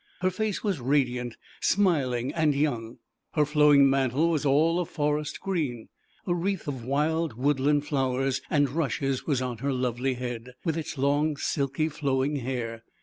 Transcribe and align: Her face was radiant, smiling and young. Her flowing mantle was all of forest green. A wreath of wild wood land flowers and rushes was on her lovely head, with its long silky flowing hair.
Her 0.21 0.31
face 0.31 0.63
was 0.63 0.79
radiant, 0.79 1.37
smiling 1.59 2.33
and 2.33 2.55
young. 2.55 2.97
Her 3.35 3.45
flowing 3.45 3.87
mantle 3.87 4.31
was 4.31 4.47
all 4.47 4.79
of 4.79 4.89
forest 4.89 5.39
green. 5.39 5.89
A 6.25 6.33
wreath 6.33 6.67
of 6.67 6.83
wild 6.83 7.33
wood 7.33 7.59
land 7.59 7.85
flowers 7.85 8.41
and 8.49 8.71
rushes 8.71 9.27
was 9.27 9.43
on 9.43 9.59
her 9.59 9.71
lovely 9.71 10.15
head, 10.15 10.53
with 10.65 10.75
its 10.75 10.97
long 10.97 11.37
silky 11.37 11.87
flowing 11.87 12.37
hair. 12.37 12.83